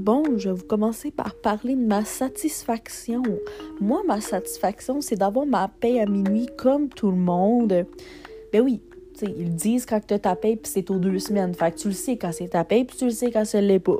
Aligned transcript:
Bon, 0.00 0.22
je 0.38 0.48
vais 0.48 0.54
vous 0.54 0.64
commencer 0.64 1.10
par 1.10 1.34
parler 1.34 1.76
de 1.76 1.84
ma 1.84 2.06
satisfaction. 2.06 3.22
Moi, 3.82 4.00
ma 4.06 4.22
satisfaction, 4.22 5.02
c'est 5.02 5.16
d'avoir 5.16 5.44
ma 5.44 5.68
paye 5.68 6.00
à 6.00 6.06
minuit 6.06 6.48
comme 6.56 6.88
tout 6.88 7.10
le 7.10 7.18
monde. 7.18 7.84
Ben 8.50 8.62
oui, 8.62 8.80
ils 9.20 9.54
disent 9.54 9.84
quand 9.84 10.00
tu 10.00 10.14
as 10.14 10.18
ta 10.18 10.36
paye, 10.36 10.56
puis 10.56 10.72
c'est 10.72 10.90
aux 10.90 10.96
deux 10.96 11.18
semaines. 11.18 11.52
Fait 11.52 11.70
que 11.70 11.80
tu 11.80 11.88
le 11.88 11.94
sais 11.94 12.16
quand 12.16 12.32
c'est 12.32 12.48
ta 12.48 12.64
paye, 12.64 12.86
puis 12.86 12.96
tu 12.96 13.04
le 13.04 13.10
sais 13.10 13.30
quand 13.30 13.44
ça 13.44 13.60
l'est 13.60 13.78
pas. 13.78 13.98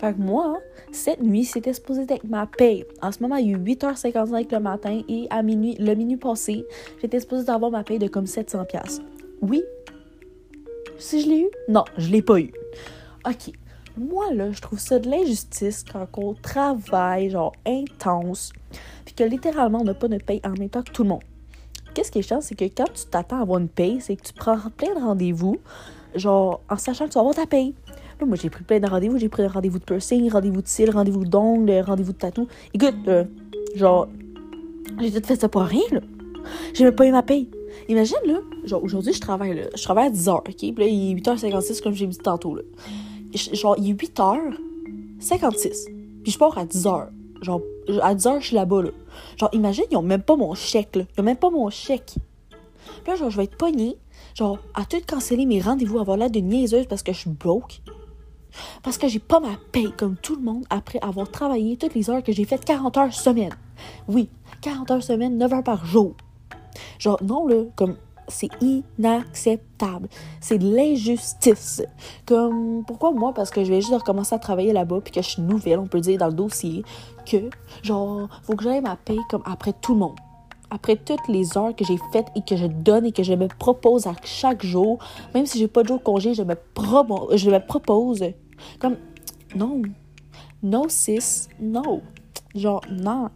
Fait 0.00 0.14
que 0.14 0.18
moi, 0.18 0.60
cette 0.92 1.22
nuit, 1.22 1.44
c'était 1.44 1.74
supposé 1.74 2.06
être 2.08 2.24
ma 2.24 2.46
paye. 2.46 2.86
En 3.02 3.12
ce 3.12 3.22
moment, 3.22 3.36
il 3.36 3.50
y 3.50 3.54
a 3.54 3.58
eu 3.58 3.60
8h55 3.60 4.50
le 4.50 4.60
matin 4.60 5.02
et 5.10 5.26
à 5.28 5.42
minuit, 5.42 5.76
le 5.78 5.94
minuit 5.94 6.16
passé, 6.16 6.64
j'étais 7.02 7.20
supposée 7.20 7.50
avoir 7.50 7.70
ma 7.70 7.84
paye 7.84 7.98
de 7.98 8.08
comme 8.08 8.24
700$. 8.24 9.02
Oui? 9.42 9.62
Si 10.96 11.20
je 11.20 11.28
l'ai 11.28 11.40
eu? 11.40 11.50
Non, 11.68 11.84
je 11.98 12.10
l'ai 12.10 12.22
pas 12.22 12.40
eu. 12.40 12.50
OK. 13.26 13.52
Moi, 13.98 14.32
là, 14.32 14.52
je 14.52 14.60
trouve 14.60 14.78
ça 14.78 14.98
de 14.98 15.10
l'injustice 15.10 15.84
quand 15.90 16.06
on 16.16 16.34
travaille, 16.34 17.30
genre, 17.30 17.52
intense, 17.66 18.52
puis 19.04 19.14
que 19.14 19.24
littéralement, 19.24 19.80
on 19.80 19.84
n'a 19.84 19.94
pas 19.94 20.08
de 20.08 20.18
paye 20.18 20.40
en 20.44 20.50
même 20.50 20.68
temps 20.68 20.82
que 20.82 20.92
tout 20.92 21.02
le 21.02 21.08
monde. 21.08 21.22
Qu'est-ce 21.94 22.12
qui 22.12 22.20
est 22.20 22.22
chiant, 22.22 22.40
c'est 22.40 22.54
que 22.54 22.64
quand 22.64 22.92
tu 22.94 23.06
t'attends 23.10 23.38
à 23.38 23.42
avoir 23.42 23.58
une 23.58 23.68
paye, 23.68 24.00
c'est 24.00 24.14
que 24.14 24.22
tu 24.22 24.32
prends 24.32 24.56
plein 24.76 24.94
de 24.94 25.00
rendez-vous, 25.00 25.58
genre, 26.14 26.60
en 26.70 26.76
sachant 26.76 27.06
que 27.06 27.10
tu 27.10 27.14
vas 27.14 27.20
avoir 27.20 27.34
ta 27.34 27.46
paye. 27.46 27.74
Là, 28.20 28.26
moi, 28.26 28.36
j'ai 28.40 28.50
pris 28.50 28.64
plein 28.64 28.80
de 28.80 28.88
rendez-vous. 28.88 29.18
J'ai 29.18 29.28
pris 29.28 29.46
rendez-vous 29.46 29.78
de 29.78 29.84
piercing, 29.84 30.30
rendez-vous 30.30 30.62
de 30.62 30.68
cils, 30.68 30.90
rendez-vous 30.90 31.24
d'ongles, 31.24 31.82
rendez-vous 31.86 32.12
de 32.12 32.18
tatou. 32.18 32.48
Écoute, 32.74 32.94
genre, 33.74 34.08
j'ai 35.00 35.12
tout 35.12 35.26
fait 35.26 35.40
ça 35.40 35.48
pour 35.48 35.62
rien, 35.62 35.82
là. 35.92 36.00
J'ai 36.74 36.84
même 36.84 36.94
pas 36.94 37.06
eu 37.06 37.12
ma 37.12 37.22
paye. 37.22 37.50
Imagine, 37.88 38.18
là, 38.26 38.38
genre, 38.64 38.82
aujourd'hui, 38.82 39.12
je 39.12 39.20
travaille, 39.20 39.54
là. 39.54 39.62
Je 39.76 39.82
travaille 39.82 40.06
à 40.06 40.10
10h, 40.10 40.36
OK? 40.36 40.56
Puis 40.56 40.74
là, 40.76 40.86
il 40.86 41.12
est 41.12 41.20
8h56, 41.20 41.82
comme 41.82 41.94
j'ai 41.94 42.06
dit 42.06 42.18
tantôt, 42.18 42.54
là. 42.54 42.62
Genre, 43.34 43.76
il 43.78 43.90
est 43.90 43.94
8h56. 43.94 45.86
Puis 46.22 46.32
je 46.32 46.38
pars 46.38 46.56
à 46.56 46.64
10h. 46.64 47.08
Genre, 47.42 47.60
à 48.02 48.14
10h, 48.14 48.40
je 48.40 48.46
suis 48.46 48.56
là-bas, 48.56 48.82
là. 48.82 48.90
Genre, 49.36 49.50
imagine, 49.52 49.84
ils 49.90 49.96
ont 49.96 50.02
même 50.02 50.22
pas 50.22 50.36
mon 50.36 50.54
chèque, 50.54 50.96
là. 50.96 51.04
Ils 51.16 51.20
ont 51.20 51.24
même 51.24 51.36
pas 51.36 51.50
mon 51.50 51.70
chèque. 51.70 52.14
Puis 52.48 53.12
là, 53.12 53.16
genre, 53.16 53.30
je 53.30 53.36
vais 53.36 53.44
être 53.44 53.56
pognée, 53.56 53.96
genre, 54.34 54.58
à 54.74 54.84
tout 54.84 55.00
canceller 55.06 55.46
mes 55.46 55.60
rendez-vous, 55.60 55.98
avoir 55.98 56.16
l'air 56.16 56.30
de 56.30 56.40
niaiseuse 56.40 56.86
parce 56.86 57.02
que 57.02 57.12
je 57.12 57.18
suis 57.18 57.30
broke. 57.30 57.80
Parce 58.82 58.98
que 58.98 59.08
j'ai 59.08 59.18
pas 59.18 59.40
ma 59.40 59.56
paye 59.72 59.92
comme 59.96 60.16
tout 60.16 60.34
le 60.34 60.42
monde 60.42 60.64
après 60.70 60.98
avoir 61.02 61.30
travaillé 61.30 61.76
toutes 61.76 61.94
les 61.94 62.10
heures 62.10 62.22
que 62.22 62.32
j'ai 62.32 62.44
faites 62.44 62.64
40 62.64 62.96
heures 62.96 63.14
semaine. 63.14 63.52
Oui, 64.08 64.28
40 64.62 64.90
heures 64.90 65.02
semaine, 65.02 65.38
9 65.38 65.52
heures 65.52 65.64
par 65.64 65.84
jour. 65.84 66.14
Genre, 66.98 67.22
non, 67.22 67.46
là, 67.46 67.64
comme 67.76 67.96
c'est 68.28 68.50
inacceptable. 68.60 70.08
C'est 70.40 70.58
de 70.58 70.74
l'injustice. 70.74 71.82
Comme, 72.26 72.84
pourquoi 72.86 73.12
moi? 73.12 73.32
Parce 73.34 73.50
que 73.50 73.64
je 73.64 73.70
vais 73.70 73.80
juste 73.80 73.94
recommencer 73.94 74.34
à 74.34 74.38
travailler 74.38 74.72
là-bas, 74.72 75.00
puis 75.02 75.12
que 75.12 75.22
je 75.22 75.28
suis 75.28 75.42
nouvelle, 75.42 75.78
on 75.78 75.86
peut 75.86 76.00
dire, 76.00 76.18
dans 76.18 76.28
le 76.28 76.34
dossier, 76.34 76.84
que, 77.26 77.50
genre, 77.82 78.28
faut 78.42 78.54
que 78.54 78.64
j'aille 78.64 78.80
ma 78.80 78.96
paye 78.96 79.20
comme 79.30 79.42
après 79.44 79.72
tout 79.72 79.94
le 79.94 80.00
monde. 80.00 80.16
Après 80.70 80.96
toutes 80.96 81.26
les 81.28 81.56
heures 81.56 81.74
que 81.74 81.84
j'ai 81.84 81.98
faites 82.12 82.26
et 82.36 82.42
que 82.42 82.56
je 82.56 82.66
donne 82.66 83.06
et 83.06 83.12
que 83.12 83.22
je 83.22 83.32
me 83.32 83.48
propose 83.48 84.06
à 84.06 84.12
chaque 84.22 84.64
jour, 84.64 84.98
même 85.34 85.46
si 85.46 85.58
j'ai 85.58 85.68
pas 85.68 85.82
de 85.82 85.88
jour 85.88 85.98
de 85.98 86.02
congé, 86.02 86.34
je 86.34 86.42
me, 86.42 86.54
je 87.34 87.50
me 87.50 87.66
propose. 87.66 88.22
Comme, 88.78 88.96
non. 89.56 89.80
Non, 90.62 90.84
sis, 90.88 91.48
non. 91.58 92.02
Genre, 92.54 92.82
non 92.90 93.30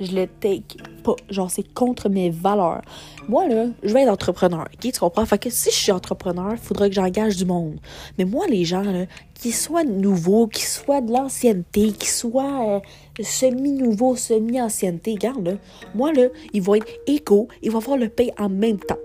je 0.00 0.14
le 0.14 0.26
take 0.26 0.76
pas. 1.04 1.16
Genre, 1.28 1.50
c'est 1.50 1.72
contre 1.74 2.08
mes 2.08 2.30
valeurs. 2.30 2.82
Moi, 3.28 3.46
là, 3.48 3.66
je 3.82 3.92
vais 3.92 4.02
être 4.02 4.10
entrepreneur. 4.10 4.66
OK? 4.72 4.92
Tu 4.92 4.98
comprends? 4.98 5.26
Fait 5.26 5.38
que 5.38 5.50
si 5.50 5.70
je 5.70 5.76
suis 5.76 5.92
entrepreneur, 5.92 6.52
il 6.52 6.58
faudra 6.58 6.88
que 6.88 6.94
j'engage 6.94 7.36
du 7.36 7.44
monde. 7.44 7.78
Mais 8.18 8.24
moi, 8.24 8.46
les 8.48 8.64
gens, 8.64 8.82
là, 8.82 9.06
qu'ils 9.34 9.54
soient 9.54 9.84
nouveaux, 9.84 10.46
qu'ils 10.46 10.64
soient 10.64 11.00
de 11.00 11.12
l'ancienneté, 11.12 11.92
qu'ils 11.92 12.08
soient 12.08 12.76
euh, 12.76 12.80
semi-nouveaux, 13.22 14.16
semi-ancienneté, 14.16 15.12
regarde, 15.12 15.46
là, 15.46 15.54
moi, 15.94 16.12
là, 16.12 16.28
ils 16.52 16.62
vont 16.62 16.74
être 16.74 16.92
égaux, 17.06 17.48
ils 17.62 17.70
vont 17.70 17.78
avoir 17.78 17.96
le 17.96 18.08
paye 18.08 18.32
en 18.38 18.48
même 18.48 18.78
temps. 18.78 18.98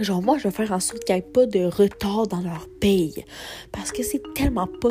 Genre, 0.00 0.22
moi, 0.22 0.38
je 0.38 0.44
vais 0.44 0.54
faire 0.54 0.72
en 0.72 0.80
sorte 0.80 1.04
qu'il 1.04 1.14
n'y 1.14 1.20
ait 1.20 1.22
pas 1.22 1.46
de 1.46 1.64
retard 1.64 2.28
dans 2.28 2.40
leur 2.40 2.68
paye. 2.80 3.24
Parce 3.72 3.90
que 3.90 4.02
c'est 4.02 4.22
tellement 4.34 4.68
pas 4.80 4.90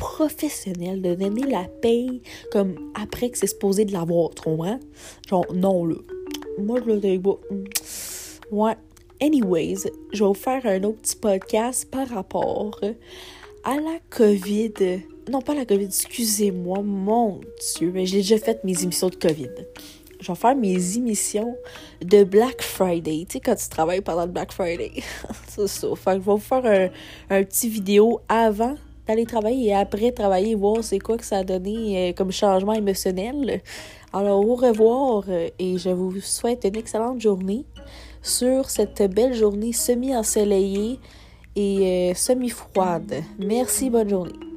professionnel 0.00 1.02
de 1.02 1.14
donner 1.14 1.42
la 1.42 1.64
paye 1.82 2.22
comme 2.50 2.74
après 3.00 3.30
que 3.30 3.38
c'est 3.38 3.46
supposé 3.46 3.84
de 3.84 3.92
l'avoir, 3.92 4.30
tu 4.30 4.42
comprends? 4.42 4.80
Genre, 5.28 5.46
non, 5.54 5.84
là. 5.84 5.96
Moi, 6.58 6.80
je 6.84 6.90
le 6.90 6.98
dis 6.98 7.18
pas. 7.18 7.38
Ouais. 8.50 8.76
Anyways, 9.22 9.90
je 10.12 10.24
vais 10.24 10.28
vous 10.28 10.34
faire 10.34 10.64
un 10.64 10.82
autre 10.84 10.98
petit 11.02 11.16
podcast 11.16 11.88
par 11.90 12.08
rapport 12.08 12.80
à 13.62 13.76
la 13.76 13.98
COVID. 14.08 15.02
Non, 15.30 15.42
pas 15.42 15.54
la 15.54 15.66
COVID, 15.66 15.84
excusez-moi, 15.84 16.80
mon 16.82 17.40
Dieu, 17.76 17.92
mais 17.92 18.06
j'ai 18.06 18.18
déjà 18.18 18.38
fait 18.38 18.64
mes 18.64 18.82
émissions 18.82 19.10
de 19.10 19.16
COVID. 19.16 19.50
Je 20.20 20.32
vais 20.32 20.38
faire 20.38 20.56
mes 20.56 20.96
émissions 20.96 21.54
de 22.02 22.24
Black 22.24 22.62
Friday. 22.62 23.26
Tu 23.28 23.34
sais, 23.34 23.40
quand 23.40 23.54
tu 23.54 23.68
travailles 23.68 24.00
pendant 24.00 24.24
le 24.24 24.32
Black 24.32 24.52
Friday. 24.52 24.92
c'est 25.48 25.68
ça. 25.68 25.88
Fait 25.94 26.12
que 26.12 26.16
je 26.16 26.26
vais 26.26 26.32
vous 26.32 26.38
faire 26.38 26.64
un, 26.64 26.88
un 27.36 27.44
petit 27.44 27.68
vidéo 27.68 28.20
avant 28.28 28.76
aller 29.10 29.26
travailler 29.26 29.68
et 29.68 29.74
après 29.74 30.12
travailler, 30.12 30.54
voir 30.54 30.82
c'est 30.82 30.98
quoi 30.98 31.16
que 31.16 31.24
ça 31.24 31.38
a 31.38 31.44
donné 31.44 32.10
euh, 32.10 32.12
comme 32.12 32.32
changement 32.32 32.72
émotionnel. 32.72 33.62
Alors, 34.12 34.46
au 34.46 34.54
revoir 34.54 35.24
euh, 35.28 35.48
et 35.58 35.78
je 35.78 35.90
vous 35.90 36.20
souhaite 36.20 36.64
une 36.64 36.76
excellente 36.76 37.20
journée 37.20 37.64
sur 38.22 38.68
cette 38.70 39.02
belle 39.02 39.34
journée 39.34 39.72
semi-ensoleillée 39.72 40.98
et 41.56 42.10
euh, 42.10 42.14
semi-froide. 42.14 43.22
Merci, 43.38 43.90
bonne 43.90 44.08
journée. 44.08 44.49